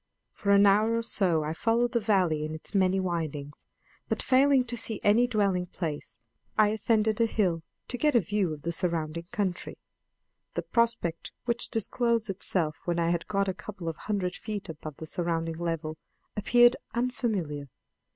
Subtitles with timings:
[0.33, 3.67] For an hour or so I followed the valley in its many windings,
[4.09, 6.17] but, failing to see any dwelling place,
[6.57, 9.77] I ascended a hill to get a view of the surrounding country.
[10.55, 14.97] The prospect which disclosed itself when I had got a couple of hundred feet above
[14.97, 15.99] the surrounding level,
[16.35, 17.67] appeared unfamiliar.